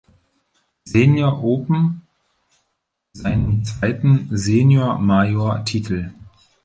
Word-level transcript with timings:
Senior 0.83 1.43
Open 1.43 2.01
seinen 3.13 3.63
zweiten 3.65 4.27
"Senior 4.31 4.97
Major"-Titel. 4.97 6.09